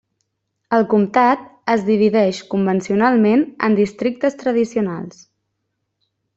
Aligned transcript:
El 0.77 0.85
comtat 0.93 1.43
es 1.73 1.83
divideix 1.89 2.41
convencionalment 2.55 3.45
en 3.69 3.79
districtes 3.83 4.41
tradicionals. 4.43 5.25